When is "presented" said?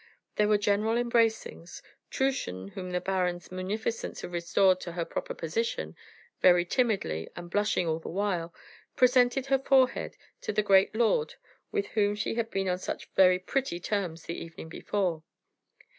8.95-9.45